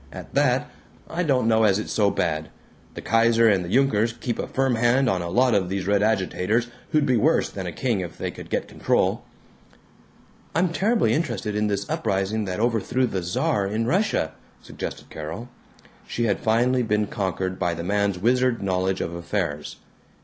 At 0.11 0.33
that, 0.33 0.67
I 1.07 1.21
don't 1.21 1.47
know 1.47 1.61
as 1.63 1.77
it's 1.77 1.91
so 1.93 2.09
bad. 2.09 2.49
The 2.95 3.03
Kaiser 3.03 3.47
and 3.47 3.63
the 3.63 3.69
Junkers 3.69 4.13
keep 4.13 4.39
a 4.39 4.47
firm 4.47 4.73
hand 4.73 5.07
on 5.07 5.21
a 5.21 5.29
lot 5.29 5.53
of 5.53 5.69
these 5.69 5.85
red 5.85 6.01
agitators 6.01 6.69
who'd 6.89 7.05
be 7.05 7.17
worse 7.17 7.51
than 7.51 7.67
a 7.67 7.71
king 7.71 7.99
if 7.99 8.17
they 8.17 8.31
could 8.31 8.49
get 8.49 8.67
control." 8.67 9.23
"I'm 10.55 10.69
terribly 10.69 11.13
interested 11.13 11.55
in 11.55 11.67
this 11.67 11.87
uprising 11.87 12.45
that 12.45 12.59
overthrew 12.59 13.05
the 13.05 13.21
Czar 13.21 13.67
in 13.67 13.85
Russia," 13.85 14.31
suggested 14.63 15.11
Carol. 15.11 15.49
She 16.07 16.23
had 16.25 16.39
finally 16.39 16.81
been 16.81 17.05
conquered 17.05 17.59
by 17.59 17.75
the 17.75 17.83
man's 17.83 18.17
wizard 18.17 18.63
knowledge 18.63 19.01
of 19.01 19.13
affairs. 19.13 19.75